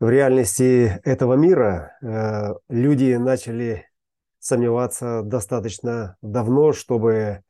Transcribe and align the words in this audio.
в 0.00 0.08
реальности 0.08 1.00
этого 1.04 1.34
мира 1.34 1.96
э, 2.00 2.54
люди 2.68 3.14
начали 3.14 3.88
сомневаться 4.38 5.22
достаточно 5.24 6.16
давно, 6.22 6.72
чтобы 6.72 7.12
э, 7.14 7.42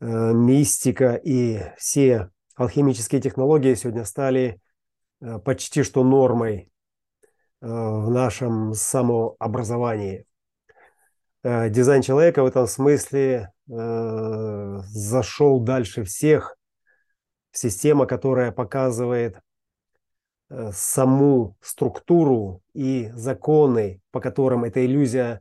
мистика 0.00 1.14
и 1.14 1.60
все 1.76 2.30
алхимические 2.54 3.20
технологии 3.20 3.74
сегодня 3.74 4.04
стали 4.06 4.60
э, 5.20 5.38
почти 5.40 5.82
что 5.82 6.02
нормой 6.02 6.70
в 7.62 8.10
нашем 8.10 8.74
самообразовании. 8.74 10.26
Дизайн 11.42 12.02
человека 12.02 12.42
в 12.42 12.46
этом 12.46 12.66
смысле 12.66 13.50
зашел 13.66 15.58
дальше 15.60 16.04
всех. 16.04 16.58
Система, 17.52 18.04
которая 18.06 18.52
показывает 18.52 19.40
саму 20.72 21.56
структуру 21.60 22.62
и 22.72 23.10
законы, 23.14 24.00
по 24.12 24.20
которым 24.20 24.64
эта 24.64 24.84
иллюзия 24.84 25.40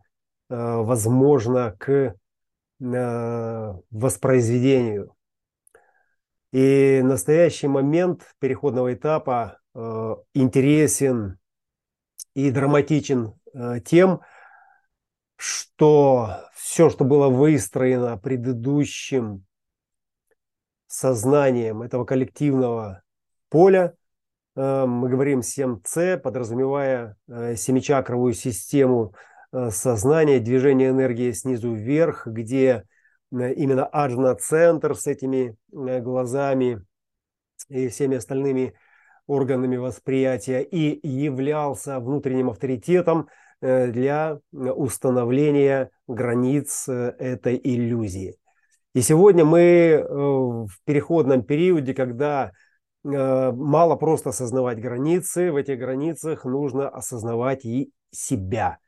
э, 0.50 0.56
возможна 0.56 1.76
к 1.78 1.92
э, 1.92 3.74
воспроизведению. 3.92 5.16
И 6.52 7.02
настоящий 7.04 7.68
момент 7.68 8.36
переходного 8.40 8.94
этапа 8.94 9.60
интересен 10.34 11.38
и 12.34 12.50
драматичен 12.50 13.34
тем, 13.84 14.22
что 15.36 16.48
все, 16.56 16.90
что 16.90 17.04
было 17.04 17.28
выстроено 17.28 18.18
предыдущим 18.18 19.46
сознанием 20.88 21.82
этого 21.82 22.06
коллективного 22.06 23.04
поля– 23.50 23.94
Э, 24.05 24.05
мы 24.56 25.10
говорим 25.10 25.42
7C, 25.42 26.18
подразумевая 26.18 27.18
э, 27.28 27.56
семичакровую 27.58 28.34
систему 28.34 29.14
э, 29.52 29.70
сознания, 29.70 30.40
движение 30.40 30.92
энергии 30.92 31.32
снизу 31.32 31.74
вверх, 31.74 32.26
где 32.26 32.84
именно 33.32 33.86
аджна-центр 33.86 34.96
с 34.96 35.08
этими 35.08 35.58
глазами 35.72 36.82
и 37.68 37.90
всеми 37.90 38.16
остальными 38.18 38.76
органами 39.28 39.76
восприятия 39.76 40.62
и 40.62 41.06
являлся 41.06 42.00
внутренним 42.00 42.52
авторитетом 42.52 43.28
для 43.60 44.40
установления 44.52 45.90
границ 46.08 46.88
этой 46.88 47.60
иллюзии. 47.62 48.38
И 48.94 49.02
сегодня 49.02 49.44
мы 49.44 50.06
в 50.08 50.70
переходном 50.86 51.44
периоде, 51.44 51.94
когда 51.94 52.52
Э, 52.52 52.65
мало 53.06 53.96
просто 53.96 54.30
осознавать 54.30 54.80
границы, 54.80 55.52
в 55.52 55.58
этих 55.58 55.78
границах 55.78 56.44
нужно 56.44 56.90
осознавать 56.90 57.64
и 57.64 57.92
себя. 58.10 58.80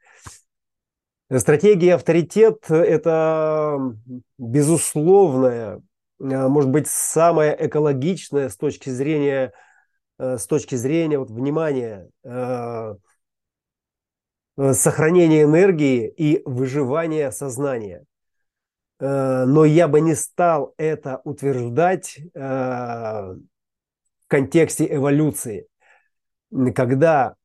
Стратегия 1.36 1.96
авторитет– 1.96 2.66
это 2.72 3.78
безусловная, 4.38 5.82
э, 6.20 6.48
может 6.48 6.72
быть, 6.72 6.88
самая 6.88 7.52
экологичная 7.52 8.50
с 8.50 8.56
точки 8.56 8.90
зрения, 8.90 9.52
э, 10.20 10.38
с 10.38 10.48
точки 10.48 10.76
зрения 10.76 11.20
вот, 11.20 11.30
внимания, 11.30 12.10
сохранения 14.74 15.44
энергии 15.44 16.08
и 16.08 16.42
выживания 16.44 17.32
сознания. 17.32 18.06
Но 19.00 19.64
я 19.66 19.88
бы 19.88 20.02
не 20.02 20.16
стал 20.16 20.74
это 20.78 21.22
утверждать 21.24 22.18
в 24.28 24.30
контексте 24.30 24.94
эволюции, 24.94 25.68
когда 26.76 27.36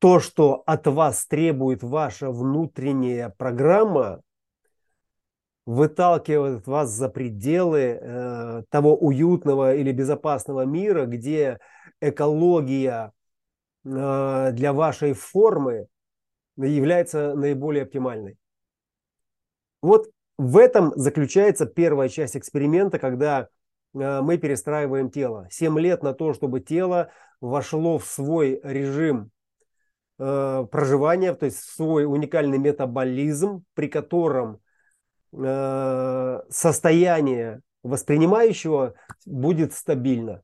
то, 0.00 0.20
что 0.20 0.62
от 0.66 0.86
вас 0.86 1.24
требует 1.26 1.82
ваша 1.82 2.30
внутренняя 2.30 3.30
программа, 3.30 4.20
выталкивает 5.64 6.66
вас 6.66 6.90
за 6.90 7.08
пределы 7.08 7.80
э, 7.80 8.62
того 8.68 8.96
уютного 8.96 9.76
или 9.76 9.92
безопасного 9.92 10.66
мира, 10.66 11.06
где 11.06 11.58
экология 12.02 13.12
э, 13.84 14.50
для 14.52 14.72
вашей 14.74 15.14
формы 15.14 15.86
является 16.56 17.34
наиболее 17.34 17.84
оптимальной. 17.84 18.36
Вот 19.80 20.10
в 20.36 20.58
этом 20.58 20.92
заключается 20.96 21.64
первая 21.64 22.10
часть 22.10 22.36
эксперимента, 22.36 22.98
когда 22.98 23.48
мы 23.92 24.38
перестраиваем 24.38 25.10
тело. 25.10 25.46
7 25.50 25.78
лет 25.78 26.02
на 26.02 26.14
то, 26.14 26.32
чтобы 26.32 26.60
тело 26.60 27.10
вошло 27.40 27.98
в 27.98 28.06
свой 28.06 28.60
режим 28.62 29.30
э, 30.18 30.66
проживания, 30.70 31.34
то 31.34 31.46
есть 31.46 31.58
в 31.58 31.74
свой 31.74 32.06
уникальный 32.06 32.58
метаболизм, 32.58 33.64
при 33.74 33.88
котором 33.88 34.60
э, 35.32 36.40
состояние 36.48 37.60
воспринимающего 37.82 38.94
будет 39.26 39.74
стабильно. 39.74 40.42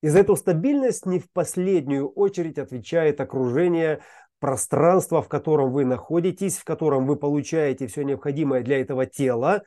И 0.00 0.08
за 0.08 0.20
эту 0.20 0.36
стабильность 0.36 1.06
не 1.06 1.18
в 1.18 1.30
последнюю 1.32 2.08
очередь 2.08 2.58
отвечает 2.58 3.20
окружение, 3.20 4.00
пространство, 4.38 5.20
в 5.20 5.28
котором 5.28 5.72
вы 5.72 5.84
находитесь, 5.84 6.58
в 6.58 6.64
котором 6.64 7.06
вы 7.06 7.16
получаете 7.16 7.88
все 7.88 8.02
необходимое 8.02 8.62
для 8.62 8.80
этого 8.80 9.04
тела, 9.04 9.64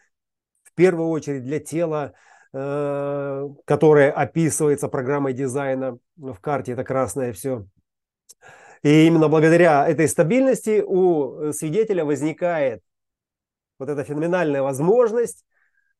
в 0.63 0.73
первую 0.73 1.09
очередь 1.09 1.43
для 1.43 1.59
тела 1.59 2.13
Э, 2.13 2.30
которая 2.53 4.11
описывается 4.11 4.89
программой 4.89 5.33
дизайна 5.33 5.97
в 6.17 6.35
карте, 6.41 6.73
это 6.73 6.83
красное 6.83 7.31
все. 7.31 7.65
И 8.83 9.07
именно 9.07 9.29
благодаря 9.29 9.87
этой 9.87 10.09
стабильности 10.09 10.83
у 10.85 11.53
свидетеля 11.53 12.03
возникает 12.03 12.81
вот 13.79 13.87
эта 13.89 14.03
феноменальная 14.03 14.63
возможность 14.63 15.45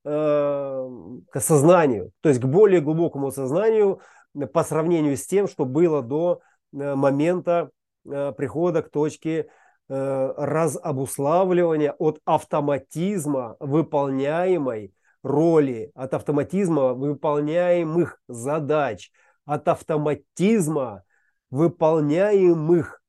э, 0.03 0.09
к 0.09 1.35
осознанию, 1.35 2.11
то 2.21 2.29
есть 2.29 2.41
к 2.41 2.45
более 2.45 2.81
глубокому 2.81 3.31
сознанию 3.31 4.01
по 4.51 4.63
сравнению 4.63 5.15
с 5.15 5.25
тем, 5.25 5.47
что 5.47 5.65
было 5.65 6.01
до 6.01 6.41
э, 6.73 6.95
момента 6.95 7.69
прихода 8.03 8.81
к 8.81 8.89
точке 8.89 9.47
разобуславливания 9.87 11.93
от 11.99 12.19
автоматизма 12.25 13.57
выполняемой 13.59 14.91
роли, 15.23 15.91
от 15.95 16.13
автоматизма 16.13 16.93
выполняемых 16.93 18.21
задач, 18.27 19.11
от 19.45 19.67
автоматизма 19.67 21.03
выполняемых 21.49 23.01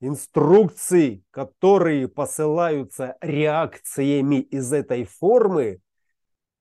инструкций, 0.00 1.24
которые 1.30 2.08
посылаются 2.08 3.16
реакциями 3.20 4.40
из 4.40 4.72
этой 4.72 5.04
формы, 5.04 5.80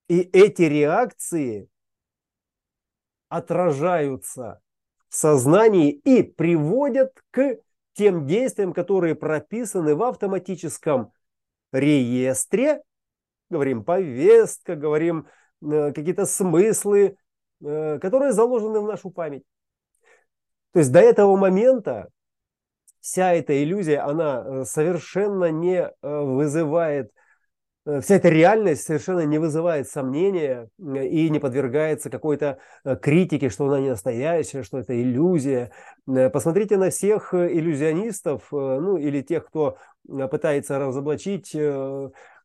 и 0.07 0.19
эти 0.21 0.63
реакции 0.63 1.67
отражаются 3.29 4.61
в 5.09 5.15
сознании 5.15 5.91
и 5.91 6.21
приводят 6.23 7.11
к 7.31 7.57
тем 7.93 8.27
действиям, 8.27 8.73
которые 8.73 9.15
прописаны 9.15 9.95
в 9.95 10.03
автоматическом 10.03 11.11
реестре 11.71 12.83
говорим 13.49 13.83
повестка, 13.83 14.75
говорим 14.75 15.27
э, 15.61 15.91
какие-то 15.93 16.25
смыслы, 16.25 17.17
э, 17.63 17.99
которые 17.99 18.33
заложены 18.33 18.79
в 18.79 18.87
нашу 18.87 19.09
память. 19.09 19.43
То 20.73 20.79
есть 20.79 20.91
до 20.91 20.99
этого 20.99 21.35
момента 21.37 22.09
вся 22.99 23.33
эта 23.33 23.63
иллюзия, 23.63 23.99
она 23.99 24.43
э, 24.45 24.65
совершенно 24.65 25.51
не 25.51 25.91
вызывает, 26.01 27.11
вся 27.85 28.15
эта 28.15 28.29
реальность 28.29 28.81
совершенно 28.81 29.21
не 29.21 29.37
вызывает 29.37 29.87
сомнения 29.87 30.69
и 30.79 31.29
не 31.29 31.39
подвергается 31.39 32.09
какой-то 32.09 32.57
критике, 32.99 33.49
что 33.49 33.67
она 33.67 33.79
не 33.79 33.89
настоящая, 33.89 34.63
что 34.63 34.79
это 34.79 34.99
иллюзия. 34.99 35.71
Посмотрите 36.05 36.77
на 36.77 36.89
всех 36.89 37.35
иллюзионистов, 37.35 38.47
ну 38.51 38.97
или 38.97 39.21
тех, 39.21 39.45
кто 39.45 39.77
пытается 40.07 40.79
разоблачить 40.79 41.55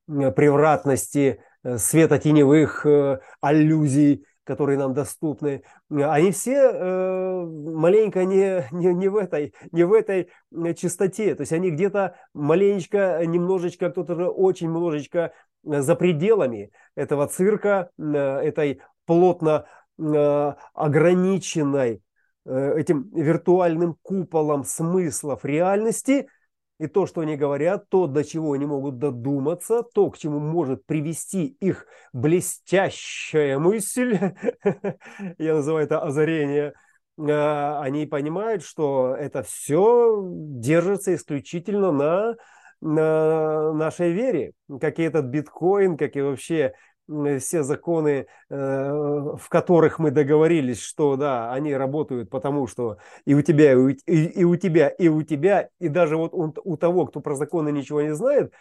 превратности 0.07 1.41
э, 1.63 1.79
светотеневых 1.79 2.85
э, 2.87 3.21
аллюзий, 3.41 4.27
которые 4.45 4.79
нам 4.79 4.95
доступны, 4.95 5.63
они 5.91 6.33
все 6.33 6.57
э, 6.57 7.45
маленько 7.45 8.25
не, 8.25 8.67
не, 8.73 8.93
не, 8.95 9.09
в 9.09 9.17
этой, 9.17 9.55
не 9.71 9.85
в 9.85 9.93
этой 9.93 10.29
чистоте. 10.75 11.35
То 11.35 11.43
есть 11.43 11.53
они 11.53 11.71
где-то 11.71 12.17
маленечко, 12.35 13.25
немножечко, 13.25 13.91
кто-то 13.91 14.17
же 14.17 14.29
очень 14.29 14.67
немножечко 14.67 15.33
за 15.63 15.95
пределами 15.95 16.73
этого 16.97 17.29
цирка, 17.29 17.91
этой 17.99 18.81
плотно 19.05 19.67
ограниченной 20.75 22.03
этим 22.47 23.11
виртуальным 23.13 23.97
куполом 24.03 24.65
смыслов 24.65 25.45
реальности– 25.45 26.27
и 26.81 26.87
то, 26.87 27.07
что 27.07 27.21
они 27.21 27.37
говорят, 27.37 27.91
то, 27.91 28.07
до 28.07 28.25
чего 28.25 28.55
они 28.55 28.65
могут 28.65 28.97
додуматься, 28.97 29.83
то, 29.83 30.11
к 30.11 30.17
чему 30.17 30.39
может 30.41 30.87
привести 30.87 31.45
их 31.61 31.85
блестящая 32.15 33.59
мысль, 33.59 34.19
я 35.39 35.57
называю 35.57 35.85
это 35.85 36.01
озарение, 36.01 36.73
они 37.19 38.07
понимают, 38.07 38.65
что 38.65 39.15
это 39.15 39.43
все 39.43 40.23
держится 40.25 41.15
исключительно 41.15 41.93
на 41.93 42.35
нашей 42.81 44.13
вере, 44.13 44.53
как 44.81 44.99
и 44.99 45.03
этот 45.03 45.27
биткоин, 45.27 45.99
как 45.99 46.17
и 46.17 46.23
вообще 46.23 46.73
все 47.41 47.63
законы, 47.63 48.27
э, 48.49 48.55
в 48.55 49.49
которых 49.49 49.99
мы 49.99 50.11
договорились, 50.11 50.81
что 50.81 51.17
да, 51.17 51.53
они 51.53 51.75
работают 51.75 52.31
потому, 52.31 52.67
что 52.67 52.99
и 53.25 53.35
у 53.35 53.43
тебя, 53.43 53.73
и 53.73 53.77
у, 53.77 53.89
и, 53.89 54.45
у 54.45 54.57
тебя, 54.57 54.89
и 54.89 55.09
у 55.09 55.23
тебя, 55.23 55.69
и 55.81 55.89
даже 55.89 56.17
вот 56.17 56.33
у, 56.33 56.55
у 56.65 56.77
того, 56.77 57.07
кто 57.07 57.21
про 57.21 57.35
законы 57.35 57.73
ничего 57.73 58.03
не 58.03 58.15
знает, 58.15 58.53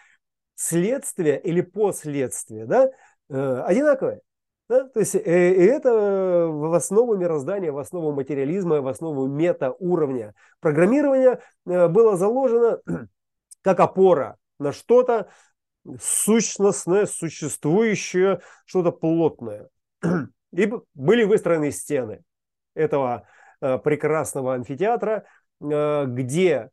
следствие 0.56 1.40
или 1.40 1.62
последствие, 1.62 2.66
да, 2.66 2.90
э, 3.30 3.62
одинаковое. 3.66 4.22
Да? 4.68 4.86
То 4.90 5.00
есть 5.00 5.16
э, 5.16 5.19
и 5.19 5.63
это 5.66 6.48
в 6.48 6.74
основу 6.74 7.16
мироздания, 7.16 7.72
в 7.72 7.78
основу 7.78 8.12
материализма, 8.12 8.81
в 8.81 8.88
основу 8.88 9.28
мета-уровня 9.28 10.34
программирования 10.60 11.40
было 11.66 12.18
заложено 12.18 12.80
как 13.62 13.80
опора 13.80 14.38
на 14.60 14.74
что-то, 14.74 15.30
сущностное, 16.00 17.06
существующее, 17.06 18.42
что-то 18.66 18.92
плотное. 18.92 19.70
И 20.52 20.72
были 20.94 21.24
выстроены 21.24 21.72
стены 21.72 22.24
этого 22.74 23.28
э, 23.62 23.78
прекрасного 23.80 24.56
амфитеатра, 24.56 25.26
э, 25.62 26.06
где 26.08 26.70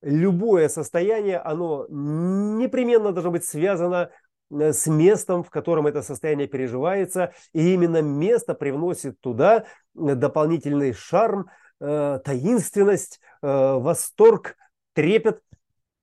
любое 0.00 0.68
состояние, 0.68 1.38
оно 1.38 1.86
непременно 1.88 3.12
должно 3.12 3.30
быть 3.30 3.44
связано 3.44 4.10
э, 4.50 4.72
с 4.72 4.86
местом, 4.86 5.44
в 5.44 5.50
котором 5.50 5.86
это 5.86 6.02
состояние 6.02 6.48
переживается, 6.48 7.32
и 7.52 7.74
именно 7.74 8.00
место 8.00 8.54
привносит 8.54 9.20
туда 9.20 9.66
дополнительный 9.94 10.92
шарм, 10.92 11.50
таинственность, 11.78 13.20
восторг, 13.42 14.56
трепет, 14.94 15.42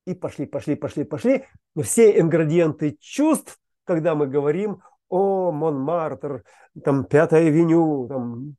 и 0.09 0.15
пошли, 0.15 0.45
пошли, 0.47 0.75
пошли, 0.75 1.03
пошли. 1.03 1.45
Все 1.81 2.19
ингредиенты 2.19 2.97
чувств, 2.99 3.59
когда 3.83 4.15
мы 4.15 4.27
говорим 4.27 4.81
о 5.07 5.51
Монмартр, 5.51 6.43
там, 6.83 7.05
Пятая 7.05 7.49
Веню, 7.49 8.07
там, 8.07 8.55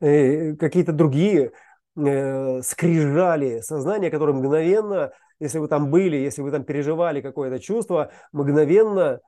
э, 0.00 0.54
какие-то 0.54 0.92
другие 0.92 1.52
э, 1.96 2.62
скрижали 2.62 3.60
сознания, 3.60 4.10
которые 4.10 4.36
мгновенно, 4.36 5.12
если 5.40 5.58
вы 5.58 5.66
там 5.66 5.90
были, 5.90 6.16
если 6.16 6.42
вы 6.42 6.52
там 6.52 6.62
переживали 6.62 7.20
какое-то 7.20 7.58
чувство, 7.58 8.12
мгновенно 8.30 9.20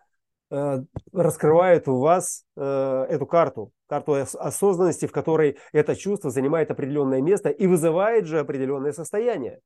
э, 0.51 0.83
раскрывают 1.13 1.89
у 1.89 1.99
вас 1.99 2.45
э, 2.57 3.07
эту 3.11 3.27
карту, 3.27 3.73
карту 3.89 4.15
осознанности, 4.15 5.07
в 5.07 5.13
которой 5.13 5.59
это 5.73 5.97
чувство 5.97 6.31
занимает 6.31 6.71
определенное 6.71 7.21
место 7.21 7.49
и 7.49 7.67
вызывает 7.67 8.27
же 8.27 8.39
определенное 8.39 8.93
состояние. 8.93 9.61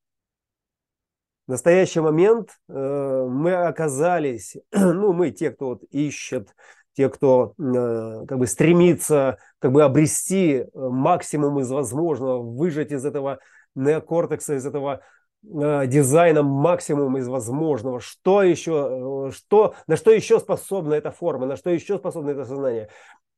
В 1.46 1.50
настоящий 1.50 2.00
момент 2.00 2.50
э, 2.68 3.26
мы 3.28 3.54
оказались, 3.54 4.56
ну, 4.72 5.12
мы, 5.12 5.32
те, 5.32 5.50
кто 5.50 5.70
вот 5.70 5.82
ищет, 5.90 6.54
те, 6.94 7.08
кто 7.08 7.54
э, 7.58 8.26
как 8.26 8.38
бы 8.38 8.46
стремится 8.46 9.38
как 9.58 9.72
бы 9.72 9.82
обрести 9.82 10.52
э, 10.54 10.66
максимум 10.74 11.58
из 11.60 11.70
возможного, 11.70 12.42
выжать 12.42 12.92
из 12.92 13.04
этого 13.04 13.40
неокортекса, 13.74 14.54
из 14.54 14.66
этого 14.66 15.02
э, 15.44 15.86
дизайна 15.86 16.42
максимум 16.42 17.16
из 17.16 17.26
возможного. 17.26 17.98
Что 17.98 18.42
еще, 18.42 19.28
э, 19.28 19.32
что, 19.32 19.74
на 19.86 19.96
что 19.96 20.12
еще 20.12 20.38
способна 20.38 20.94
эта 20.94 21.10
форма, 21.10 21.46
на 21.46 21.56
что 21.56 21.70
еще 21.70 21.98
способно 21.98 22.30
это 22.30 22.44
сознание. 22.44 22.88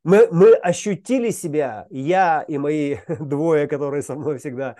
Мы, 0.02 0.28
мы 0.30 0.52
ощутили 0.52 1.30
себя, 1.30 1.86
я 1.88 2.44
и 2.46 2.58
мои 2.58 2.96
двое, 3.20 3.66
которые 3.66 4.02
со 4.02 4.14
мной 4.14 4.38
всегда 4.38 4.76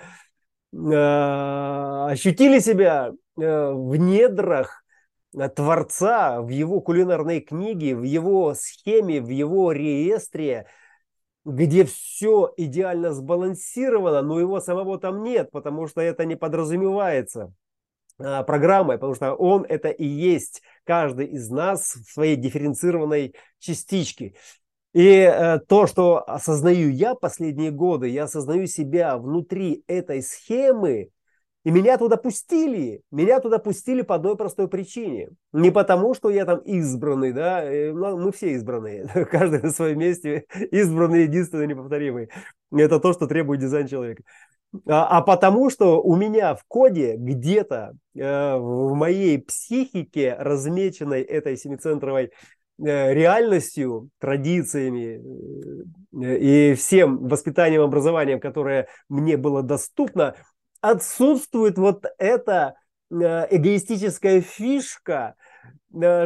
ощутили 0.76 2.58
себя 2.58 3.12
э, 3.38 3.72
в 3.72 3.96
недрах 3.96 4.84
э, 5.36 5.48
Творца, 5.48 6.40
в 6.42 6.48
его 6.48 6.80
кулинарной 6.80 7.40
книге, 7.40 7.94
в 7.94 8.02
его 8.02 8.54
схеме, 8.54 9.20
в 9.20 9.28
его 9.28 9.70
реестре, 9.72 10.66
где 11.44 11.84
все 11.84 12.52
идеально 12.56 13.12
сбалансировано, 13.12 14.22
но 14.22 14.40
его 14.40 14.60
самого 14.60 14.98
там 14.98 15.22
нет, 15.22 15.50
потому 15.52 15.86
что 15.86 16.00
это 16.00 16.24
не 16.24 16.36
подразумевается 16.36 17.52
программой, 18.16 18.96
потому 18.96 19.14
что 19.14 19.34
он 19.34 19.66
это 19.68 19.88
и 19.88 20.06
есть 20.06 20.62
каждый 20.84 21.26
из 21.26 21.50
нас 21.50 21.96
в 21.96 22.12
своей 22.12 22.36
дифференцированной 22.36 23.34
частичке. 23.58 24.34
И 24.94 25.08
э, 25.08 25.58
то, 25.58 25.88
что 25.88 26.22
осознаю 26.26 26.88
я 26.88 27.16
последние 27.16 27.72
годы, 27.72 28.08
я 28.08 28.24
осознаю 28.24 28.66
себя 28.68 29.18
внутри 29.18 29.82
этой 29.88 30.22
схемы, 30.22 31.10
и 31.64 31.70
меня 31.70 31.98
туда 31.98 32.16
пустили. 32.16 33.02
Меня 33.10 33.40
туда 33.40 33.58
пустили 33.58 34.02
по 34.02 34.14
одной 34.14 34.36
простой 34.36 34.68
причине. 34.68 35.30
Не 35.52 35.72
потому, 35.72 36.14
что 36.14 36.30
я 36.30 36.44
там 36.44 36.58
избранный, 36.60 37.32
да, 37.32 37.64
э, 37.64 37.92
ну, 37.92 38.18
мы 38.18 38.30
все 38.30 38.52
избранные, 38.52 39.08
каждый 39.30 39.62
на 39.62 39.70
своем 39.70 39.98
месте 39.98 40.44
избранный, 40.70 41.22
единственный, 41.22 41.66
неповторимый. 41.66 42.28
Это 42.70 43.00
то, 43.00 43.12
что 43.12 43.26
требует 43.26 43.60
дизайн 43.60 43.88
человека. 43.88 44.22
А, 44.86 45.18
а 45.18 45.22
потому, 45.22 45.70
что 45.70 46.02
у 46.02 46.16
меня 46.16 46.54
в 46.54 46.64
коде 46.66 47.16
где-то 47.16 47.96
э, 48.14 48.56
в 48.56 48.94
моей 48.94 49.40
психике, 49.40 50.36
размеченной 50.38 51.22
этой 51.22 51.56
семицентровой 51.56 52.32
реальностью, 52.78 54.10
традициями 54.18 55.22
э, 56.24 56.38
и 56.38 56.74
всем 56.74 57.28
воспитанием, 57.28 57.82
образованием, 57.82 58.40
которое 58.40 58.88
мне 59.08 59.36
было 59.36 59.62
доступно, 59.62 60.34
отсутствует 60.80 61.78
вот 61.78 62.04
эта 62.18 62.74
э, 63.10 63.14
эгоистическая 63.50 64.40
фишка, 64.40 65.34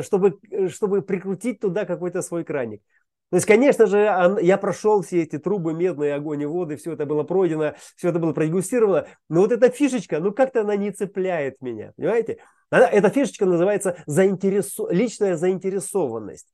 чтобы, 0.01 0.39
чтобы 0.71 1.03
прикрутить 1.03 1.61
туда 1.61 1.85
какой-то 1.85 2.23
свой 2.23 2.45
краник. 2.45 2.83
То 3.31 3.37
есть, 3.37 3.47
конечно 3.47 3.87
же, 3.87 3.99
я 4.41 4.57
прошел 4.57 5.03
все 5.03 5.23
эти 5.23 5.39
трубы, 5.39 5.75
медные, 5.75 6.15
огонь 6.15 6.43
и 6.43 6.47
воды, 6.47 6.77
все 6.77 6.93
это 6.93 7.05
было 7.05 7.25
пройдено, 7.25 7.75
все 7.95 8.09
это 8.09 8.19
было 8.19 8.33
продегустировано, 8.33 9.07
но 9.29 9.43
вот 9.43 9.53
эта 9.53 9.69
фишечка, 9.69 10.19
ну 10.19 10.33
как-то 10.33 10.63
она 10.63 10.77
не 10.77 10.91
цепляет 10.93 11.61
меня, 11.61 11.93
понимаете? 11.97 12.39
Эта 12.71 13.11
фишечка 13.11 13.47
называется 13.47 13.97
заинтересо... 14.07 14.89
личная 14.91 15.37
заинтересованность. 15.37 16.49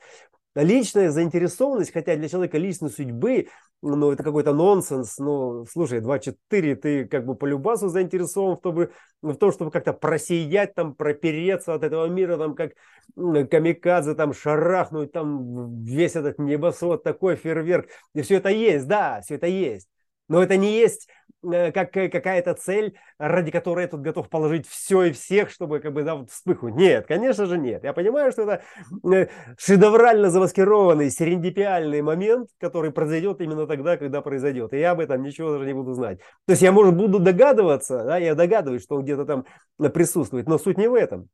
Личная 0.55 1.11
заинтересованность, 1.11 1.93
хотя 1.93 2.15
для 2.15 2.29
человека 2.29 2.59
личной 2.59 2.91
судьбы, 2.91 3.49
ну, 3.83 4.13
это 4.13 4.23
какой-то 4.23 4.55
нонсенс. 4.55 5.19
Ну, 5.19 5.67
слушай, 5.69 6.01
2-4, 6.01 6.77
ты 6.77 7.07
как 7.07 7.27
бы 7.27 7.35
по 7.35 7.45
любасу 7.45 7.89
заинтересован 7.89 8.57
в, 8.57 8.61
том, 8.61 8.89
в 9.23 9.35
том, 9.35 9.51
чтобы 9.51 9.73
как-то 9.73 9.93
просиять, 9.93 10.75
там, 10.75 10.95
пропереться 10.95 11.75
от 11.75 11.83
этого 11.83 12.07
мира, 12.07 12.39
там, 12.39 12.55
как 12.55 12.75
камикадзе, 13.17 14.15
там, 14.15 14.33
шарахнуть, 14.33 15.11
там, 15.11 15.83
весь 15.83 16.15
этот 16.15 16.39
небосвод, 16.39 17.03
такой 17.03 17.35
фейерверк. 17.35 17.89
И 18.15 18.23
все 18.23 18.37
это 18.37 18.51
есть, 18.51 18.87
да, 18.87 19.21
все 19.23 19.35
это 19.35 19.49
есть. 19.49 19.89
Но 20.29 20.43
это 20.43 20.57
не 20.57 20.73
есть 20.73 21.09
э, 21.43 21.71
как 21.73 21.97
э, 21.97 22.09
какая-то 22.09 22.55
цель, 22.55 22.97
ради 23.19 23.51
которой 23.51 23.83
я 23.83 23.89
тут 23.89 24.01
готов 24.01 24.29
положить 24.29 24.67
все 24.67 25.05
и 25.05 25.13
всех, 25.13 25.51
чтобы 25.51 25.81
как 25.81 25.93
бы 25.93 26.03
да, 26.03 26.15
вот 26.15 26.31
вспыхнуть. 26.31 26.75
Нет, 26.75 27.07
конечно 27.07 27.47
же 27.47 27.59
нет. 27.59 27.85
Я 27.85 27.93
понимаю, 27.93 28.33
что 28.33 28.43
это 28.43 28.63
э, 29.13 29.29
шедеврально 29.59 30.31
замаскированный, 30.31 31.11
серендипиальный 31.11 32.01
момент, 32.03 32.49
который 32.59 32.91
произойдет 32.91 33.41
именно 33.41 33.67
тогда, 33.67 33.97
когда 33.97 34.23
произойдет. 34.23 34.73
И 34.73 34.79
я 34.79 34.93
об 34.93 35.01
этом 35.01 35.23
ничего 35.23 35.53
даже 35.53 35.67
не 35.67 35.75
буду 35.75 35.93
знать. 35.93 36.21
То 36.47 36.53
есть 36.53 36.63
я, 36.63 36.73
может, 36.73 36.97
буду 36.97 37.19
догадываться, 37.19 38.05
да, 38.05 38.17
я 38.17 38.35
догадываюсь, 38.35 38.83
что 38.83 38.97
он 38.97 39.03
где-то 39.03 39.25
там 39.27 39.45
присутствует, 39.93 40.49
но 40.49 40.59
суть 40.59 40.79
не 40.79 40.89
в 40.89 40.95
этом. 40.95 41.29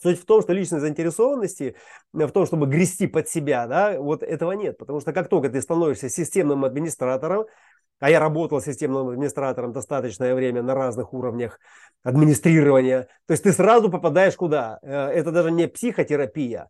Суть 0.00 0.18
в 0.18 0.24
том, 0.24 0.40
что 0.40 0.54
личной 0.54 0.80
заинтересованности, 0.80 1.76
в 2.14 2.30
том, 2.30 2.46
чтобы 2.46 2.66
грести 2.66 3.06
под 3.06 3.28
себя, 3.28 3.66
да, 3.66 4.00
вот 4.00 4.22
этого 4.22 4.52
нет. 4.52 4.78
Потому 4.78 5.00
что 5.00 5.12
как 5.12 5.28
только 5.28 5.50
ты 5.50 5.60
становишься 5.60 6.08
системным 6.08 6.64
администратором, 6.64 7.44
а 8.02 8.10
я 8.10 8.18
работал 8.18 8.60
системным 8.60 9.10
администратором 9.10 9.72
достаточное 9.72 10.34
время 10.34 10.60
на 10.60 10.74
разных 10.74 11.14
уровнях 11.14 11.60
администрирования, 12.02 13.02
то 13.26 13.30
есть 13.30 13.44
ты 13.44 13.52
сразу 13.52 13.90
попадаешь 13.90 14.34
куда? 14.34 14.80
Э, 14.82 15.06
это 15.10 15.30
даже 15.30 15.52
не 15.52 15.68
психотерапия. 15.68 16.68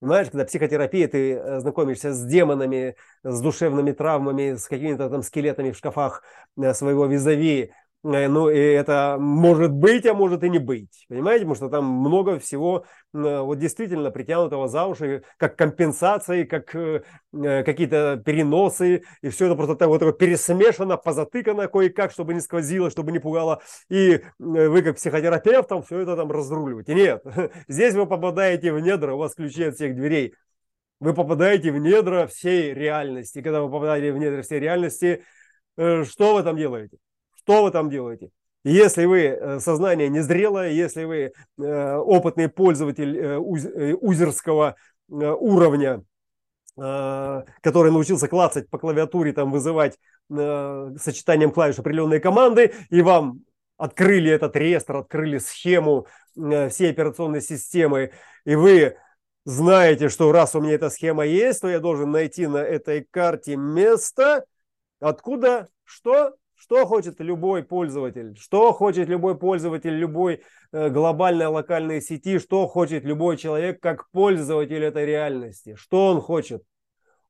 Понимаешь, 0.00 0.30
когда 0.30 0.46
психотерапия, 0.46 1.08
ты 1.08 1.34
э, 1.34 1.60
знакомишься 1.60 2.14
с 2.14 2.24
демонами, 2.24 2.96
с 3.22 3.38
душевными 3.42 3.92
травмами, 3.92 4.54
с 4.54 4.66
какими-то 4.66 5.10
там 5.10 5.22
скелетами 5.22 5.72
в 5.72 5.76
шкафах 5.76 6.22
э, 6.56 6.72
своего 6.72 7.04
визави, 7.04 7.74
ну, 8.02 8.50
и 8.50 8.58
это 8.58 9.16
может 9.20 9.70
быть, 9.70 10.06
а 10.06 10.14
может 10.14 10.42
и 10.42 10.50
не 10.50 10.58
быть. 10.58 11.06
Понимаете, 11.08 11.44
потому 11.44 11.54
что 11.54 11.68
там 11.68 11.84
много 11.84 12.40
всего 12.40 12.84
вот 13.12 13.58
действительно 13.58 14.10
притянутого 14.10 14.68
за 14.68 14.86
уши, 14.86 15.22
как 15.36 15.56
компенсации, 15.56 16.44
как 16.44 16.74
э, 16.74 17.02
э, 17.32 17.62
какие-то 17.62 18.20
переносы, 18.24 19.04
и 19.20 19.28
все 19.28 19.46
это 19.46 19.54
просто 19.54 19.76
так 19.76 19.88
вот 19.88 19.98
такое 19.98 20.14
пересмешано, 20.14 20.96
позатыкано 20.96 21.68
кое-как, 21.68 22.10
чтобы 22.10 22.34
не 22.34 22.40
сквозило, 22.40 22.90
чтобы 22.90 23.12
не 23.12 23.20
пугало. 23.20 23.62
И 23.88 24.20
вы 24.38 24.82
как 24.82 24.96
психотерапевт 24.96 25.68
там 25.68 25.82
все 25.82 26.00
это 26.00 26.16
там 26.16 26.32
разруливаете. 26.32 26.94
Нет, 26.94 27.22
здесь 27.68 27.94
вы 27.94 28.06
попадаете 28.06 28.72
в 28.72 28.80
недра, 28.80 29.14
у 29.14 29.18
вас 29.18 29.34
ключи 29.34 29.64
от 29.64 29.76
всех 29.76 29.94
дверей. 29.94 30.34
Вы 30.98 31.14
попадаете 31.14 31.70
в 31.70 31.78
недра 31.78 32.26
всей 32.26 32.72
реальности. 32.72 33.42
Когда 33.42 33.60
вы 33.60 33.70
попадаете 33.70 34.12
в 34.12 34.18
недра 34.18 34.42
всей 34.42 34.60
реальности, 34.60 35.22
э, 35.76 36.04
что 36.04 36.34
вы 36.34 36.42
там 36.42 36.56
делаете? 36.56 36.96
Что 37.44 37.64
вы 37.64 37.70
там 37.70 37.90
делаете? 37.90 38.30
Если 38.64 39.04
вы 39.04 39.22
э, 39.22 39.60
сознание 39.60 40.08
незрелое, 40.08 40.70
если 40.70 41.04
вы 41.04 41.32
э, 41.58 41.96
опытный 41.96 42.48
пользователь 42.48 43.36
узерского 43.36 44.76
уровня, 45.08 46.04
который 46.74 47.92
научился 47.92 48.28
клацать 48.28 48.70
по 48.70 48.78
клавиатуре, 48.78 49.34
там 49.34 49.50
вызывать 49.50 49.98
сочетанием 50.30 51.50
клавиш 51.50 51.78
определенные 51.78 52.18
команды, 52.18 52.72
и 52.88 53.02
вам 53.02 53.40
открыли 53.76 54.30
этот 54.30 54.56
реестр, 54.56 54.96
открыли 54.96 55.36
схему 55.36 56.06
всей 56.34 56.90
операционной 56.90 57.42
системы, 57.42 58.12
и 58.46 58.54
вы 58.54 58.96
знаете, 59.44 60.08
что 60.08 60.32
раз 60.32 60.54
у 60.54 60.60
меня 60.60 60.74
эта 60.74 60.88
схема 60.88 61.26
есть, 61.26 61.60
то 61.60 61.68
я 61.68 61.80
должен 61.80 62.10
найти 62.10 62.46
на 62.46 62.58
этой 62.58 63.06
карте 63.10 63.56
место, 63.56 64.46
откуда 65.00 65.68
что 65.84 66.36
что 66.62 66.86
хочет 66.86 67.18
любой 67.18 67.64
пользователь? 67.64 68.36
Что 68.38 68.72
хочет 68.72 69.08
любой 69.08 69.36
пользователь 69.36 69.94
любой 69.94 70.42
э, 70.70 70.90
глобальной 70.90 71.46
локальной 71.46 72.00
сети? 72.00 72.38
Что 72.38 72.68
хочет 72.68 73.02
любой 73.02 73.36
человек 73.36 73.80
как 73.80 74.08
пользователь 74.12 74.84
этой 74.84 75.04
реальности? 75.04 75.74
Что 75.74 76.06
он 76.06 76.20
хочет? 76.20 76.62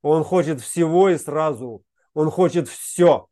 Он 0.02 0.22
хочет 0.22 0.60
всего 0.60 1.08
и 1.08 1.16
сразу. 1.16 1.82
Он 2.12 2.30
хочет 2.30 2.68
все. 2.68 3.26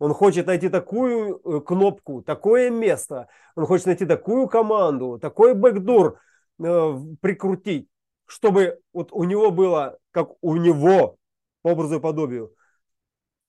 Он 0.00 0.12
хочет 0.12 0.48
найти 0.48 0.68
такую 0.68 1.40
э, 1.44 1.60
кнопку, 1.60 2.20
такое 2.20 2.68
место. 2.68 3.28
Он 3.54 3.64
хочет 3.64 3.86
найти 3.86 4.06
такую 4.06 4.48
команду, 4.48 5.20
такой 5.20 5.54
бэкдор 5.54 6.18
э, 6.58 6.94
прикрутить, 7.20 7.88
чтобы 8.26 8.80
вот 8.92 9.10
у 9.12 9.22
него 9.22 9.52
было, 9.52 9.98
как 10.10 10.30
у 10.40 10.56
него, 10.56 11.16
по 11.62 11.68
образу 11.68 11.98
и 11.98 12.00
подобию, 12.00 12.52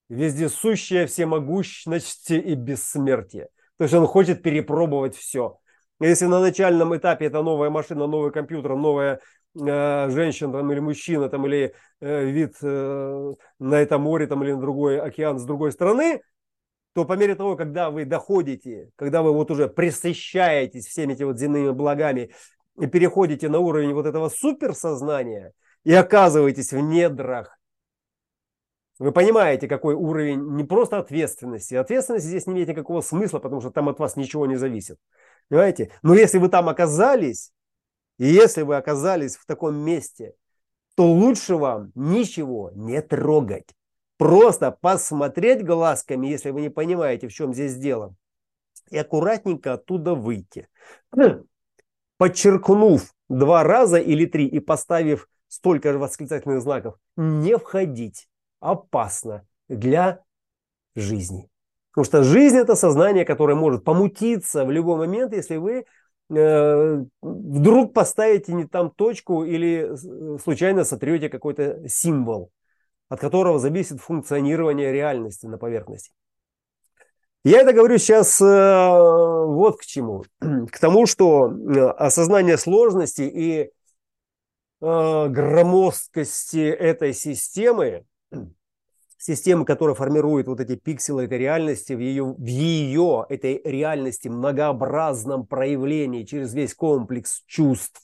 вездесущее 0.10 1.06
всемогущность 1.06 2.32
и 2.32 2.56
бессмертие. 2.56 3.50
То 3.78 3.84
есть 3.84 3.94
он 3.94 4.06
хочет 4.08 4.42
перепробовать 4.42 5.16
все. 5.16 5.60
Если 6.02 6.26
на 6.26 6.40
начальном 6.40 6.96
этапе 6.96 7.26
это 7.26 7.44
новая 7.44 7.70
машина, 7.70 8.08
новый 8.08 8.32
компьютер, 8.32 8.76
новая 8.76 9.20
э, 9.56 10.10
женщина 10.10 10.54
там, 10.54 10.72
или 10.72 10.80
мужчина, 10.80 11.30
там, 11.30 11.46
или 11.46 11.74
э, 12.00 12.26
вид 12.26 12.56
э, 12.62 13.34
на 13.60 13.76
этом 13.76 14.02
море 14.02 14.26
там, 14.28 14.44
или 14.44 14.54
на 14.54 14.62
другой 14.62 15.00
океан 15.00 15.38
с 15.40 15.44
другой 15.44 15.72
стороны, 15.72 16.22
то 16.94 17.06
по 17.06 17.14
мере 17.14 17.36
того, 17.36 17.56
когда 17.56 17.92
вы 17.92 18.06
доходите, 18.06 18.90
когда 18.96 19.22
вы 19.22 19.34
вот 19.34 19.52
уже 19.52 19.68
присыщаетесь 19.68 20.88
всеми 20.88 21.14
этими 21.14 21.26
вот 21.26 21.38
земными 21.38 21.72
благами 21.72 22.32
и 22.80 22.88
переходите 22.88 23.50
на 23.50 23.60
уровень 23.60 23.94
вот 23.94 24.06
этого 24.06 24.30
суперсознания 24.30 25.54
и 25.84 25.94
оказываетесь 25.94 26.72
в 26.72 26.80
недрах 26.80 27.59
вы 29.00 29.14
понимаете, 29.14 29.70
какой 29.70 29.96
уровень 29.96 30.56
не 30.56 30.66
просто 30.66 31.00
ответственности. 31.00 31.74
Ответственность 31.74 32.26
здесь 32.26 32.48
не 32.48 32.54
имеет 32.54 32.68
никакого 32.68 33.00
смысла, 33.00 33.40
потому 33.40 33.62
что 33.62 33.72
там 33.72 33.88
от 33.88 33.98
вас 33.98 34.18
ничего 34.18 34.46
не 34.46 34.58
зависит. 34.58 35.00
Понимаете? 35.48 35.92
Но 36.04 36.14
если 36.14 36.38
вы 36.38 36.50
там 36.50 36.68
оказались, 36.68 37.54
и 38.18 38.28
если 38.28 38.64
вы 38.64 38.76
оказались 38.76 39.38
в 39.38 39.46
таком 39.46 39.78
месте, 39.78 40.34
то 40.96 41.10
лучше 41.10 41.56
вам 41.56 41.94
ничего 41.96 42.72
не 42.76 43.02
трогать. 43.02 43.70
Просто 44.18 44.72
посмотреть 44.72 45.64
глазками, 45.64 46.28
если 46.28 46.50
вы 46.50 46.60
не 46.60 46.70
понимаете, 46.70 47.30
в 47.30 47.34
чем 47.34 47.54
здесь 47.54 47.78
дело, 47.78 48.16
и 48.92 48.98
аккуратненько 48.98 49.74
оттуда 49.74 50.14
выйти. 50.14 50.68
Подчеркнув 52.18 53.14
два 53.30 53.64
раза 53.64 53.98
или 53.98 54.26
три 54.26 54.46
и 54.46 54.60
поставив 54.60 55.30
столько 55.48 55.94
же 55.94 56.00
восклицательных 56.00 56.62
знаков, 56.62 56.98
не 57.16 57.58
входить 57.58 58.29
опасно 58.60 59.46
для 59.68 60.22
жизни. 60.96 61.50
Потому 61.92 62.06
что 62.06 62.24
жизнь 62.24 62.58
это 62.58 62.76
сознание, 62.76 63.26
которое 63.26 63.56
может 63.56 63.84
помутиться 63.84 64.66
в 64.66 64.72
любой 64.72 64.98
момент, 64.98 65.34
если 65.34 65.58
вы 65.58 65.86
э, 66.30 67.04
вдруг 67.22 67.94
поставите 67.94 68.54
не 68.54 68.66
там 68.66 68.92
точку 68.92 69.44
или 69.44 69.92
случайно 70.40 70.84
сотрете 70.84 71.30
какой-то 71.30 71.88
символ, 71.88 72.52
от 73.10 73.20
которого 73.20 73.60
зависит 73.60 74.02
функционирование 74.02 74.94
реальности 74.94 75.48
на 75.48 75.58
поверхности. 75.58 76.12
Я 77.46 77.62
это 77.62 77.74
говорю 77.74 77.98
сейчас 77.98 78.40
э, 78.42 78.46
вот 78.46 79.80
к 79.80 79.86
чему. 79.86 80.26
К 80.40 80.80
тому, 80.80 81.06
что 81.06 81.50
э, 81.50 81.90
осознание 81.92 82.58
сложности 82.58 83.22
и 83.22 83.60
э, 83.62 83.70
громоздкости 84.82 86.70
этой 86.70 87.14
системы 87.14 88.06
система, 89.20 89.66
которая 89.66 89.96
формирует 89.96 90.48
вот 90.48 90.62
эти 90.62 90.76
пикселы 90.76 91.26
этой 91.26 91.38
реальности 91.38 91.94
в 91.94 92.00
ее, 92.00 92.24
в 92.24 92.46
ее 92.46 93.26
этой 93.30 93.62
реальности 93.64 94.30
многообразном 94.30 95.46
проявлении 95.46 96.24
через 96.24 96.54
весь 96.54 96.74
комплекс 96.74 97.44
чувств. 97.46 98.02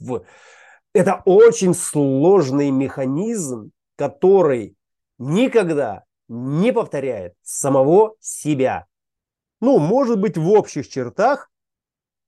Это 0.93 1.21
очень 1.25 1.73
сложный 1.73 2.69
механизм, 2.69 3.71
который 3.95 4.75
никогда 5.17 6.03
не 6.27 6.73
повторяет 6.73 7.33
самого 7.41 8.15
себя. 8.19 8.85
Ну, 9.61 9.79
может 9.79 10.19
быть, 10.19 10.37
в 10.37 10.49
общих 10.51 10.87
чертах, 10.89 11.49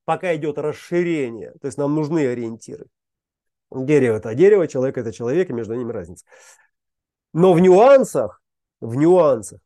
пока 0.05 0.33
идет 0.35 0.57
расширение, 0.57 1.51
то 1.61 1.67
есть 1.67 1.77
нам 1.77 1.93
нужны 1.93 2.25
ориентиры. 2.25 2.87
Дерево– 3.69 4.15
это 4.17 4.33
дерево, 4.33 4.65
человек– 4.65 4.97
это 4.97 5.11
человек, 5.11 5.49
и 5.49 5.53
между 5.53 5.75
ними 5.75 5.91
разница. 5.91 6.23
Но 7.33 7.51
в 7.51 7.59
нюансах, 7.59 8.41
в 8.79 8.95
нюансах, 8.95 9.59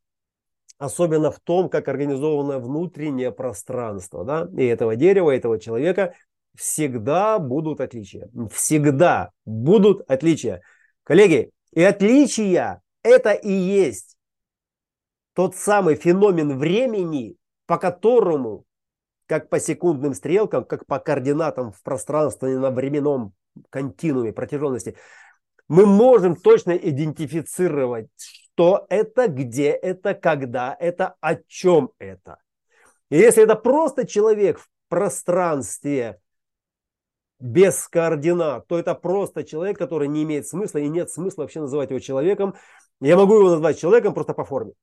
особенно 0.78 1.32
в 1.32 1.40
том, 1.40 1.70
как 1.70 1.88
организовано 1.88 2.60
внутреннее 2.60 3.32
пространство, 3.32 4.24
да, 4.24 4.50
и 4.58 4.66
этого 4.66 4.96
дерева, 4.96 5.32
и 5.32 5.38
этого 5.38 5.60
человека, 5.60 6.14
всегда 6.56 7.40
будут 7.40 7.82
отличия. 7.82 8.30
Всегда 8.52 9.32
будут 9.46 10.02
отличия. 10.10 10.62
Коллеги, 11.04 11.52
и 11.72 11.82
отличия 11.82 12.82
это 13.04 13.32
и 13.32 13.52
есть 13.52 14.18
тот 15.34 15.56
самый 15.56 15.96
феномен 15.96 16.58
времени, 16.58 17.38
по 17.66 17.78
которому, 17.78 18.66
как 19.26 19.50
по 19.50 19.60
секундным 19.60 20.14
стрелкам, 20.14 20.66
как 20.66 20.86
по 20.86 21.00
координатам 21.00 21.72
в 21.72 21.82
пространстве 21.84 22.58
на 22.58 22.70
временном 22.70 23.34
континууме 23.70 24.34
протяженности, 24.34 24.98
мы 25.68 25.86
можем 25.86 26.36
точно 26.36 26.72
идентифицировать, 26.72 28.10
что 28.54 28.86
это, 28.90 29.28
где 29.28 29.70
это, 29.70 30.14
когда 30.14 30.76
это, 30.80 31.16
о 31.20 31.36
чем 31.36 31.92
это. 32.00 32.38
И 33.10 33.18
если 33.18 33.44
это 33.44 33.56
просто 33.56 34.06
человек 34.06 34.60
в 34.60 34.70
пространстве 34.88 36.20
без 37.40 37.88
координат, 37.88 38.68
то 38.68 38.78
это 38.78 38.94
просто 38.94 39.44
человек, 39.44 39.78
который 39.78 40.08
не 40.08 40.24
имеет 40.24 40.48
смысла, 40.48 40.80
и 40.80 40.88
нет 40.88 41.10
смысла 41.10 41.44
вообще 41.44 41.62
называть 41.62 41.90
его 41.90 42.00
человеком. 42.00 42.56
Я 43.00 43.18
могу 43.18 43.36
его 43.36 43.50
назвать 43.50 43.80
человеком 43.80 44.14
просто 44.14 44.34
по 44.34 44.46
форме. 44.46 44.74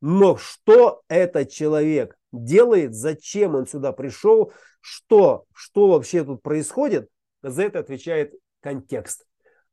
Но 0.00 0.36
что 0.36 1.02
этот 1.08 1.50
человек 1.50 2.16
делает, 2.32 2.94
зачем 2.94 3.54
он 3.54 3.66
сюда 3.66 3.92
пришел, 3.92 4.52
что, 4.80 5.44
что 5.54 5.88
вообще 5.88 6.24
тут 6.24 6.42
происходит, 6.42 7.08
за 7.42 7.62
это 7.62 7.78
отвечает 7.78 8.34
контекст 8.60 9.24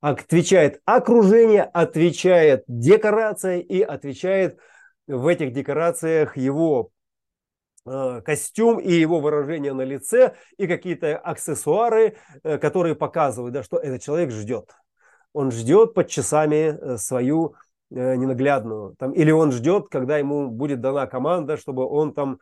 отвечает 0.02 0.82
окружение, 0.86 1.64
отвечает 1.64 2.64
декорация 2.68 3.60
и 3.60 3.82
отвечает 3.82 4.58
в 5.08 5.28
этих 5.28 5.54
декорациях 5.54 6.38
его 6.38 6.92
э, 7.86 8.22
костюм 8.24 8.80
и 8.80 8.92
его 8.92 9.20
выражение 9.20 9.74
на 9.74 9.82
лице 9.82 10.36
и 10.58 10.68
какие-то 10.68 11.18
аксессуары, 11.18 12.18
э, 12.44 12.58
которые 12.58 12.96
показывают, 12.96 13.54
да, 13.54 13.64
что 13.64 13.78
этот 13.78 14.02
человек 14.02 14.32
ждет. 14.32 14.72
Он 15.34 15.52
ждет 15.52 15.94
под 15.94 16.08
часами 16.08 16.78
э, 16.78 16.98
свою 16.98 17.56
ненаглядную. 17.92 18.96
Там, 19.00 19.14
или 19.14 19.32
он 19.32 19.52
ждет, 19.52 19.88
когда 19.90 20.20
ему 20.20 20.52
будет 20.52 20.80
дана 20.80 21.08
команда, 21.08 21.58
чтобы 21.58 21.88
он 21.88 22.14
там 22.14 22.40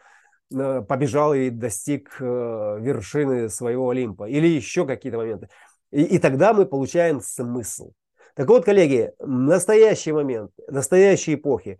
побежал 0.49 1.33
и 1.33 1.49
достиг 1.49 2.19
вершины 2.19 3.47
своего 3.47 3.89
Олимпа. 3.89 4.25
Или 4.27 4.47
еще 4.47 4.85
какие-то 4.85 5.17
моменты. 5.17 5.47
И, 5.91 6.03
и 6.03 6.19
тогда 6.19 6.53
мы 6.53 6.65
получаем 6.65 7.21
смысл. 7.21 7.91
Так 8.35 8.47
вот, 8.49 8.65
коллеги, 8.65 9.11
настоящий 9.19 10.11
момент, 10.11 10.51
настоящей 10.67 11.35
эпохи, 11.35 11.79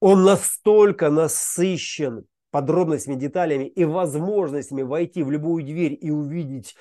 он 0.00 0.24
настолько 0.24 1.10
насыщен 1.10 2.26
подробностями, 2.50 3.14
деталями 3.16 3.64
и 3.64 3.84
возможностями 3.84 4.82
войти 4.82 5.22
в 5.22 5.30
любую 5.30 5.64
дверь 5.64 5.98
и 6.00 6.10
увидеть 6.10 6.74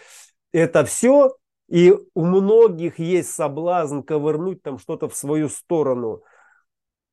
это 0.52 0.86
все. 0.86 1.36
И 1.68 1.94
у 2.14 2.26
многих 2.26 3.00
есть 3.00 3.34
соблазн 3.34 4.02
ковырнуть 4.02 4.62
там 4.62 4.78
что-то 4.78 5.10
в 5.10 5.16
свою 5.16 5.50
сторону, 5.50 6.22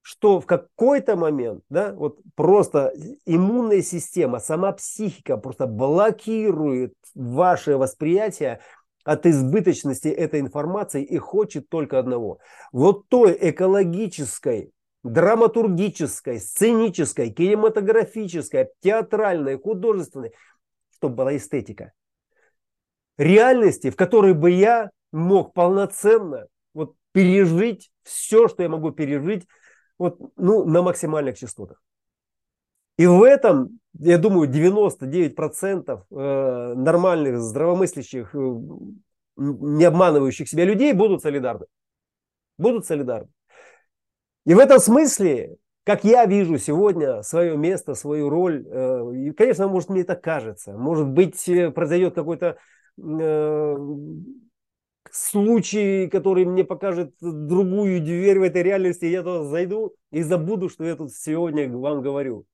что 0.02 0.40
в 0.40 0.46
какой-то 0.46 1.16
момент, 1.16 1.64
да, 1.70 1.92
вот 1.92 2.18
просто 2.34 2.92
иммунная 3.24 3.82
система, 3.82 4.40
сама 4.40 4.72
психика 4.72 5.36
просто 5.38 5.66
блокирует 5.66 6.94
ваше 7.14 7.76
восприятие 7.78 8.60
от 9.04 9.26
избыточности 9.26 10.08
этой 10.08 10.40
информации 10.40 11.04
и 11.04 11.18
хочет 11.18 11.68
только 11.68 11.98
одного. 11.98 12.38
Вот 12.72 13.08
той 13.08 13.36
экологической 13.40 14.72
драматургической, 15.02 16.38
сценической, 16.38 17.30
кинематографической, 17.30 18.68
театральной, 18.80 19.58
художественной, 19.58 20.32
чтобы 20.94 21.16
была 21.16 21.36
эстетика. 21.36 21.92
Реальности, 23.18 23.90
в 23.90 23.96
которой 23.96 24.34
бы 24.34 24.50
я 24.50 24.90
мог 25.10 25.52
полноценно 25.54 26.46
вот 26.72 26.94
пережить 27.12 27.90
все, 28.04 28.48
что 28.48 28.62
я 28.62 28.68
могу 28.68 28.92
пережить 28.92 29.46
вот, 29.98 30.18
ну, 30.36 30.64
на 30.64 30.82
максимальных 30.82 31.38
частотах. 31.38 31.82
И 32.98 33.06
в 33.06 33.22
этом, 33.22 33.80
я 33.98 34.18
думаю, 34.18 34.48
99% 34.48 36.06
э, 36.10 36.74
нормальных, 36.74 37.38
здравомыслящих, 37.40 38.34
э, 38.34 38.38
не 39.36 39.84
обманывающих 39.84 40.48
себя 40.48 40.64
людей 40.64 40.92
будут 40.92 41.22
солидарны. 41.22 41.66
Будут 42.58 42.86
солидарны. 42.86 43.28
И 44.44 44.54
в 44.54 44.58
этом 44.58 44.78
смысле, 44.78 45.56
как 45.84 46.04
я 46.04 46.26
вижу 46.26 46.58
сегодня 46.58 47.22
свое 47.22 47.56
место, 47.56 47.94
свою 47.94 48.28
роль, 48.28 48.66
э, 48.66 49.12
и, 49.14 49.30
конечно, 49.32 49.68
может 49.68 49.88
мне 49.88 50.02
это 50.02 50.14
кажется, 50.14 50.72
может 50.72 51.08
быть, 51.08 51.44
произойдет 51.74 52.14
какой-то 52.14 52.58
случай, 55.10 56.08
который 56.08 56.44
мне 56.44 56.64
покажет 56.64 57.14
другую 57.20 58.00
дверь 58.00 58.38
в 58.38 58.42
этой 58.42 58.62
реальности, 58.62 59.06
я 59.06 59.22
туда 59.22 59.44
зайду 59.44 59.94
и 60.10 60.22
забуду, 60.22 60.68
что 60.68 60.84
я 60.84 60.96
тут 60.96 61.12
сегодня 61.12 61.68
вам 61.76 62.02
говорю. 62.02 62.46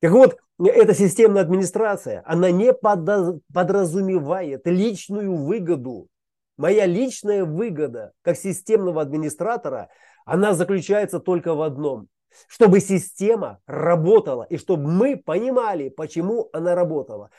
Так 0.00 0.12
вот, 0.12 0.38
эта 0.58 0.94
системная 0.94 1.42
администрация, 1.42 2.22
она 2.26 2.50
не 2.50 2.72
подразумевает 2.72 4.66
личную 4.66 5.34
выгоду. 5.34 6.08
Моя 6.56 6.86
личная 6.86 7.44
выгода 7.44 8.12
как 8.22 8.36
системного 8.36 9.00
администратора, 9.00 9.88
она 10.24 10.52
заключается 10.54 11.20
только 11.20 11.54
в 11.54 11.62
одном. 11.62 12.08
Чтобы 12.46 12.80
система 12.80 13.58
работала 13.66 14.44
и 14.44 14.56
чтобы 14.56 14.88
мы 14.88 15.16
понимали, 15.16 15.88
почему 15.88 16.48
она 16.52 16.74
работала. 16.74 17.30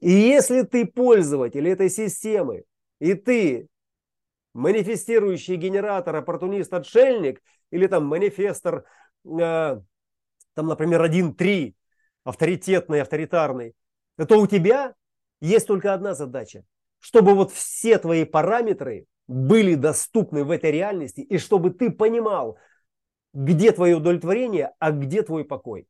И 0.00 0.10
если 0.10 0.62
ты 0.62 0.86
пользователь 0.86 1.68
этой 1.68 1.90
системы, 1.90 2.64
и 3.00 3.14
ты 3.14 3.68
манифестирующий 4.54 5.56
генератор, 5.56 6.16
оппортунист, 6.16 6.72
отшельник, 6.72 7.42
или 7.70 7.86
там 7.86 8.06
манифестор, 8.06 8.84
э, 9.24 9.80
там, 10.54 10.66
например, 10.66 11.02
1.3, 11.02 11.74
авторитетный, 12.28 13.02
авторитарный, 13.02 13.74
то 14.16 14.38
у 14.38 14.46
тебя 14.46 14.94
есть 15.40 15.66
только 15.66 15.94
одна 15.94 16.14
задача, 16.14 16.64
чтобы 16.98 17.34
вот 17.34 17.52
все 17.52 17.98
твои 17.98 18.24
параметры 18.24 19.06
были 19.26 19.74
доступны 19.74 20.44
в 20.44 20.50
этой 20.50 20.70
реальности, 20.70 21.20
и 21.20 21.38
чтобы 21.38 21.70
ты 21.70 21.90
понимал, 21.90 22.58
где 23.32 23.72
твое 23.72 23.96
удовлетворение, 23.96 24.72
а 24.78 24.90
где 24.90 25.22
твой 25.22 25.44
покой. 25.44 25.86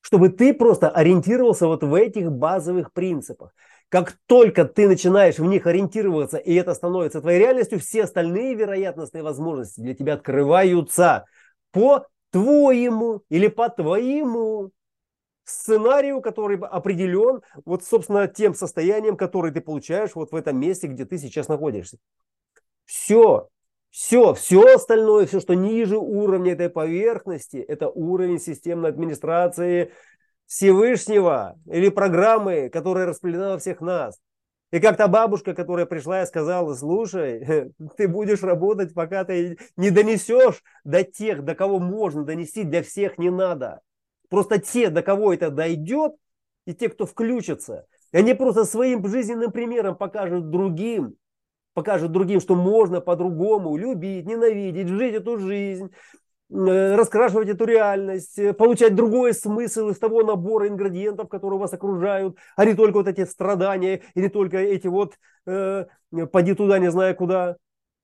Чтобы 0.00 0.28
ты 0.28 0.52
просто 0.52 0.90
ориентировался 0.90 1.66
вот 1.66 1.82
в 1.82 1.94
этих 1.94 2.30
базовых 2.30 2.92
принципах. 2.92 3.54
Как 3.88 4.18
только 4.26 4.66
ты 4.66 4.86
начинаешь 4.86 5.38
в 5.38 5.44
них 5.44 5.66
ориентироваться, 5.66 6.36
и 6.36 6.54
это 6.54 6.74
становится 6.74 7.20
твоей 7.20 7.38
реальностью, 7.38 7.80
все 7.80 8.04
остальные 8.04 8.54
вероятностные 8.54 9.22
возможности 9.22 9.80
для 9.80 9.94
тебя 9.94 10.14
открываются 10.14 11.24
по 11.72 12.06
твоему 12.30 13.22
или 13.30 13.48
по 13.48 13.70
твоему 13.70 14.72
сценарию, 15.44 16.20
который 16.20 16.58
определен 16.58 17.42
вот, 17.64 17.84
собственно, 17.84 18.26
тем 18.28 18.54
состоянием, 18.54 19.16
которое 19.16 19.52
ты 19.52 19.60
получаешь 19.60 20.14
вот 20.14 20.32
в 20.32 20.36
этом 20.36 20.58
месте, 20.58 20.86
где 20.86 21.04
ты 21.04 21.18
сейчас 21.18 21.48
находишься. 21.48 21.98
Все, 22.84 23.48
все, 23.90 24.34
все 24.34 24.74
остальное, 24.74 25.26
все, 25.26 25.40
что 25.40 25.54
ниже 25.54 25.98
уровня 25.98 26.52
этой 26.52 26.68
поверхности, 26.68 27.58
это 27.58 27.88
уровень 27.88 28.40
системной 28.40 28.90
администрации 28.90 29.92
Всевышнего 30.46 31.56
или 31.66 31.88
программы, 31.88 32.68
которая 32.68 33.06
распределена 33.06 33.52
во 33.52 33.58
всех 33.58 33.80
нас. 33.80 34.20
И 34.74 34.80
как 34.80 34.96
то 34.96 35.06
бабушка, 35.06 35.54
которая 35.54 35.86
пришла 35.86 36.22
и 36.22 36.26
сказала, 36.26 36.74
слушай, 36.74 37.72
ты 37.96 38.08
будешь 38.08 38.42
работать, 38.42 38.92
пока 38.92 39.24
ты 39.24 39.56
не 39.76 39.90
донесешь 39.90 40.62
до 40.82 41.04
тех, 41.04 41.44
до 41.44 41.54
кого 41.54 41.78
можно 41.78 42.24
донести, 42.24 42.64
для 42.64 42.82
всех 42.82 43.16
не 43.16 43.30
надо. 43.30 43.82
Просто 44.34 44.58
те, 44.58 44.90
до 44.90 45.00
кого 45.00 45.32
это 45.32 45.48
дойдет, 45.48 46.14
и 46.66 46.74
те, 46.74 46.88
кто 46.88 47.06
включится, 47.06 47.86
они 48.10 48.34
просто 48.34 48.64
своим 48.64 49.06
жизненным 49.06 49.52
примером 49.52 49.96
покажут 49.96 50.50
другим, 50.50 51.14
покажут 51.72 52.10
другим, 52.10 52.40
что 52.40 52.56
можно 52.56 53.00
по-другому 53.00 53.76
любить, 53.76 54.26
ненавидеть, 54.26 54.88
жить 54.88 55.14
эту 55.14 55.38
жизнь, 55.38 55.92
э, 56.50 56.96
раскрашивать 56.96 57.48
эту 57.48 57.64
реальность, 57.64 58.36
э, 58.36 58.52
получать 58.54 58.96
другой 58.96 59.34
смысл 59.34 59.90
из 59.90 60.00
того 60.00 60.24
набора 60.24 60.66
ингредиентов, 60.66 61.28
которые 61.28 61.60
вас 61.60 61.72
окружают, 61.72 62.36
а 62.56 62.64
не 62.64 62.74
только 62.74 62.96
вот 62.96 63.06
эти 63.06 63.24
страдания, 63.26 64.02
и 64.16 64.20
не 64.20 64.30
только 64.30 64.56
эти 64.56 64.88
вот 64.88 65.14
э, 65.46 65.86
«поди 66.32 66.54
туда, 66.54 66.80
не 66.80 66.90
зная 66.90 67.14
куда». 67.14 67.56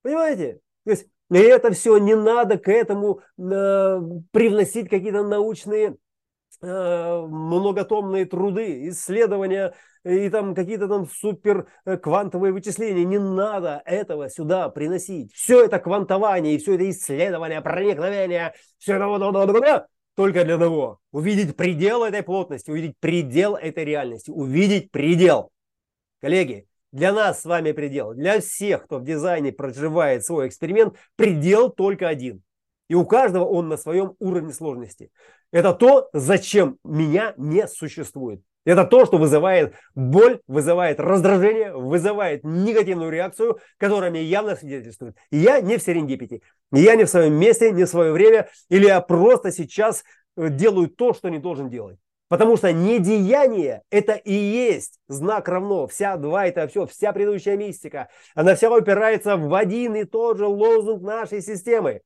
Понимаете? 0.03 0.61
То 0.85 0.93
есть 0.93 1.09
и 1.31 1.39
это 1.39 1.71
все 1.71 1.97
не 1.99 2.17
надо 2.17 2.59
к 2.59 2.69
этому 2.69 3.21
э, 3.39 4.01
привносить 4.33 4.89
какие-то 4.89 5.23
научные 5.23 5.97
многотомные 6.63 8.27
труды, 8.27 8.89
исследования 8.89 9.75
и 10.05 10.29
там 10.31 10.55
какие-то 10.55 10.89
там 10.89 11.07
супер 11.07 11.67
э, 11.85 11.97
квантовые 11.97 12.53
вычисления. 12.53 13.05
Не 13.05 13.19
надо 13.19 13.83
этого 13.85 14.29
сюда 14.31 14.69
приносить. 14.69 15.33
Все 15.35 15.65
это 15.65 15.79
квантование 15.79 16.55
и 16.55 16.59
все 16.59 16.75
это 16.75 16.89
исследование, 16.89 17.61
проникновение, 17.61 18.55
все 18.79 18.95
это 18.95 19.87
только 20.17 20.45
для 20.45 20.59
того. 20.59 21.01
Увидеть 21.13 21.57
предел 21.57 22.05
этой 22.05 22.23
плотности, 22.23 22.71
увидеть 22.71 22.97
предел 22.99 23.57
этой 23.57 23.85
реальности, 23.85 24.31
увидеть 24.31 24.91
предел. 24.91 25.51
Коллеги, 26.21 26.67
для 26.93 27.13
нас 27.13 27.43
с 27.43 27.45
вами 27.45 27.73
предел, 27.73 28.15
для 28.15 28.41
всех, 28.41 28.85
кто 28.85 28.99
в 28.99 29.05
дизайне 29.05 29.53
проживает 29.53 30.25
свой 30.25 30.49
эксперимент, 30.49 30.97
предел 31.17 31.71
только 31.71 32.09
один. 32.09 32.43
И 32.91 32.95
у 32.95 33.07
каждого 33.07 33.45
он 33.45 33.69
на 33.69 33.77
своем 33.77 34.17
уровне 34.19 34.53
сложности. 34.53 35.13
Это 35.53 35.73
то, 35.75 36.09
зачем 36.13 36.77
меня 36.83 37.35
не 37.37 37.69
существует. 37.69 38.43
Это 38.65 38.85
то, 38.85 39.07
что 39.07 39.17
вызывает 39.17 39.75
боль, 39.95 40.41
вызывает 40.49 40.99
раздражение, 40.99 41.73
вызывает 41.73 42.43
негативную 42.43 43.13
реакцию, 43.13 43.61
которая 43.79 44.11
мне 44.11 44.25
явно 44.25 44.57
свидетельствует. 44.57 45.17
Я 45.31 45.61
не 45.61 45.77
в 45.77 45.83
Серенгипите, 45.83 46.41
я 46.73 46.97
не 46.97 47.05
в 47.05 47.09
своем 47.11 47.35
месте, 47.35 47.71
не 47.71 47.85
в 47.85 47.89
свое 47.89 48.11
время, 48.11 48.49
или 48.69 48.87
я 48.87 49.01
просто 49.01 49.53
сейчас 49.53 50.03
э, 50.37 50.49
делаю 50.49 50.89
то, 50.89 51.15
что 51.15 51.29
не 51.29 51.39
должен 51.39 51.71
делать. 51.71 51.97
Потому 52.27 52.57
что 52.57 52.73
недеяние– 52.73 53.83
это 53.91 54.15
и 54.15 54.33
есть 54.33 54.99
знак 55.07 55.49
равно. 55.49 55.87
Вся 55.87 56.17
два– 56.17 56.47
это 56.49 56.67
все, 56.67 56.87
вся 56.87 57.13
предыдущая 57.13 57.57
мистика. 57.57 58.09
Она 58.35 58.57
вся 58.57 58.69
упирается 58.69 59.37
в 59.37 59.55
один 59.55 59.95
и 59.95 60.03
тот 60.03 60.39
же 60.39 60.47
лозунг 60.47 61.03
нашей 61.03 61.41
системы. 61.41 62.03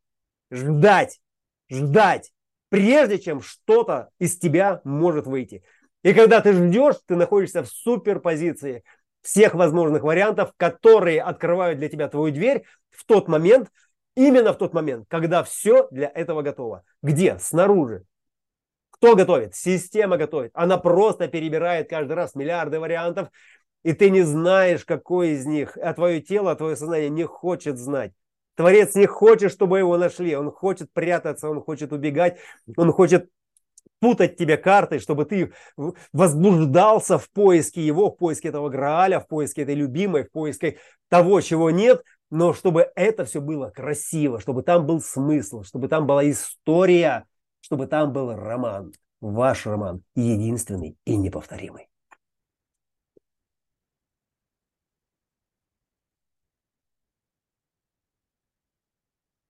Ждать, 0.55 1.21
ждать, 1.69 2.33
прежде 2.69 3.19
чем 3.19 3.41
что-то 3.41 4.11
из 4.21 4.39
тебя 4.39 4.81
может 4.85 5.27
выйти. 5.27 5.65
И 6.05 6.15
когда 6.15 6.41
ты 6.41 6.53
ждешь, 6.53 6.95
ты 7.07 7.17
находишься 7.17 7.65
в 7.65 7.67
суперпозиции 7.67 8.85
всех 9.21 9.55
возможных 9.55 10.05
вариантов, 10.05 10.53
которые 10.57 11.23
открывают 11.23 11.81
для 11.81 11.89
тебя 11.89 12.09
твою 12.09 12.33
дверь 12.33 12.63
в 12.91 13.05
тот 13.05 13.27
момент, 13.27 13.69
именно 14.15 14.53
в 14.53 14.59
тот 14.59 14.75
момент, 14.75 15.07
когда 15.09 15.43
все 15.43 15.89
для 15.91 16.07
этого 16.07 16.43
готово. 16.43 16.85
Где? 17.03 17.37
Снаружи. 17.41 18.05
Кто 18.91 19.17
готовит? 19.17 19.57
Система 19.57 20.19
готовит. 20.19 20.53
Она 20.55 20.79
просто 20.79 21.27
перебирает 21.27 21.91
каждый 21.91 22.13
раз 22.13 22.37
миллиарды 22.37 22.79
вариантов, 22.79 23.29
и 23.83 23.93
ты 23.93 24.09
не 24.09 24.23
знаешь, 24.23 24.85
какой 24.85 25.31
из 25.31 25.47
них, 25.47 25.77
а 25.79 25.95
твое 25.95 26.21
тело, 26.21 26.55
твое 26.55 26.77
сознание 26.77 27.11
не 27.11 27.25
хочет 27.25 27.77
знать. 27.77 28.13
Творец 28.55 28.95
не 28.95 29.07
хочет, 29.07 29.53
чтобы 29.53 29.79
его 29.79 29.97
нашли. 29.97 30.37
Он 30.37 30.51
хочет 30.51 30.93
прятаться, 30.93 31.49
он 31.49 31.61
хочет 31.61 31.93
убегать, 31.93 32.39
он 32.77 32.93
хочет 32.93 33.29
путать 34.01 34.37
тебе 34.37 34.57
карты, 34.57 34.99
чтобы 34.99 35.25
ты 35.25 35.53
возбуждался 36.13 37.19
в 37.19 37.31
поиске 37.31 37.85
его, 37.85 38.11
в 38.11 38.17
поиске 38.17 38.49
этого 38.49 38.69
Грааля, 38.69 39.21
в 39.21 39.27
поиске 39.27 39.63
этой 39.63 39.75
любимой, 39.75 40.25
в 40.25 40.31
поиске 40.31 40.79
того, 41.09 41.41
чего 41.41 41.71
нет, 41.71 42.03
но 42.31 42.53
чтобы 42.53 42.91
это 42.97 43.25
все 43.25 43.41
было 43.41 43.71
красиво, 43.71 44.41
чтобы 44.41 44.63
там 44.63 44.87
был 44.87 45.01
смысл, 45.01 45.63
чтобы 45.63 45.89
там 45.89 46.07
была 46.07 46.29
история, 46.31 47.25
чтобы 47.61 47.87
там 47.87 48.13
был 48.13 48.35
роман, 48.35 48.93
ваш 49.21 49.67
роман, 49.67 50.03
единственный 50.15 50.97
и 51.05 51.17
неповторимый. 51.17 51.89